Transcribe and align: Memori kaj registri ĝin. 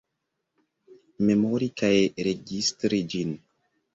Memori 1.27 1.67
kaj 1.83 1.91
registri 2.29 3.03
ĝin. 3.15 3.37